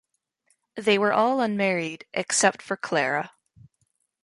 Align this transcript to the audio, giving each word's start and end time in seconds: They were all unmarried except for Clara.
They 0.77 0.97
were 0.97 1.13
all 1.13 1.41
unmarried 1.41 2.07
except 2.11 2.63
for 2.63 2.75
Clara. 2.75 3.33